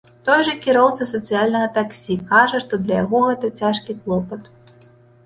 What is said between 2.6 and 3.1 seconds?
што для